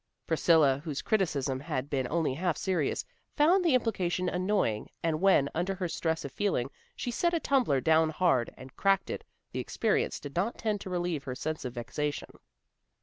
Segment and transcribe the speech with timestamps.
[0.25, 3.05] Priscilla whose criticism had been only half serious,
[3.35, 7.79] found the implication annoying, and when, under her stress of feeling, she set a tumbler
[7.79, 11.73] down hard, and cracked it, the experience did not tend to relieve her sense of
[11.75, 12.31] vexation.